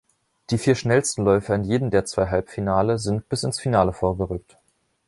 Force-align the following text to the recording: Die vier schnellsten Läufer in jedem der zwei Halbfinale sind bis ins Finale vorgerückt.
Die 0.49 0.57
vier 0.57 0.73
schnellsten 0.73 1.23
Läufer 1.23 1.53
in 1.53 1.63
jedem 1.63 1.91
der 1.91 2.05
zwei 2.05 2.25
Halbfinale 2.25 2.97
sind 2.97 3.29
bis 3.29 3.43
ins 3.43 3.59
Finale 3.59 3.93
vorgerückt. 3.93 4.57